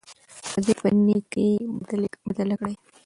[0.53, 1.51] بدي په نېکۍ
[2.25, 2.75] بدله کړئ.